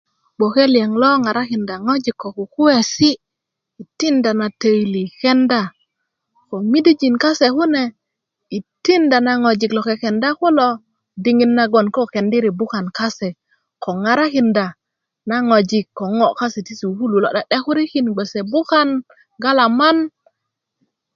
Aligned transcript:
gboke 0.37 0.63
liyaŋ 0.73 0.91
lo 1.01 1.09
ŋarakinda 1.23 1.75
ŋojik 1.85 2.17
ko 2.21 2.27
kukuwesi' 2.37 3.21
tinda 3.99 4.31
na 4.39 4.47
töyili 4.61 5.03
yi 5.07 5.13
kenda 5.21 5.61
ko 6.47 6.55
midijin 6.71 7.15
kase 7.23 7.47
kune 7.57 7.83
yi 8.51 8.59
tinda 8.85 9.17
na 9.25 9.33
ŋojik 9.43 9.71
lo 9.77 9.81
kekenda 9.87 10.29
kulo 10.39 10.69
diŋit 11.23 11.51
nogoŋ 11.57 11.87
koko 11.95 12.11
kendiri 12.13 12.49
bukan 12.59 12.85
kase 12.97 13.29
ko 13.83 13.89
ŋarakinda 14.03 14.65
na 15.29 15.37
ŋojik 15.49 15.85
ko 15.97 16.03
ŋo' 16.17 16.35
kase 16.39 16.59
ti 16.67 16.73
sukulu 16.79 17.15
lo 17.23 17.29
'de'dekurikin 17.33 18.07
gboso 18.13 18.39
bukan 18.53 18.87
galaman 19.43 19.97